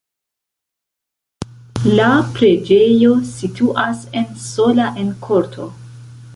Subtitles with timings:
[1.99, 2.07] La
[2.39, 5.73] preĝejo situas en sola en korto.